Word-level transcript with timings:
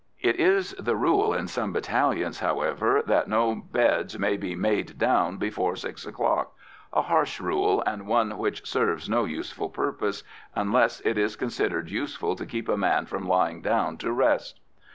It 0.19 0.37
is 0.37 0.71
the 0.79 0.95
rule 0.95 1.31
in 1.31 1.47
some 1.47 1.71
battalions, 1.73 2.39
however, 2.39 3.03
that 3.05 3.27
no 3.27 3.53
beds 3.53 4.17
may 4.17 4.35
be 4.35 4.55
"made 4.55 4.97
down" 4.97 5.37
before 5.37 5.75
six 5.75 6.07
o'clock 6.07 6.53
a 6.91 7.03
harsh 7.03 7.39
rule, 7.39 7.83
and 7.85 8.07
one 8.07 8.39
which 8.39 8.67
serves 8.67 9.07
no 9.07 9.25
useful 9.25 9.69
purpose, 9.69 10.23
unless 10.55 11.01
it 11.01 11.13
be 11.17 11.29
considered 11.37 11.91
useful 11.91 12.35
to 12.35 12.47
keep 12.47 12.67
a 12.67 12.77
man 12.77 13.05
from 13.05 13.27
lying 13.27 13.61
down 13.61 13.97
to 13.97 14.11
rest. 14.11 14.59